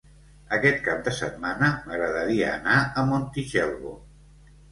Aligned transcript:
Aquest 0.55 0.79
cap 0.87 1.03
de 1.07 1.11
setmana 1.17 1.67
m'agradaria 1.89 2.49
anar 2.53 2.77
a 3.01 3.03
Montitxelvo. 3.11 3.93